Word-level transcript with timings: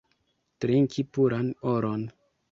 Trinki 0.63 1.03
puran 1.17 1.51
oron! 1.73 2.07